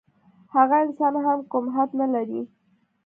[0.55, 2.41] هغه انسان هم کوم حد نه لري.